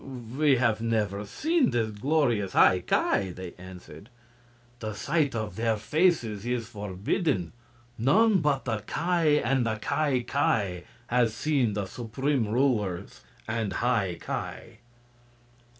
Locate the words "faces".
5.77-6.43